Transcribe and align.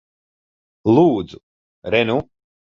Lūdzu. 0.95 1.43
Re 1.97 2.05
nu. 2.11 2.21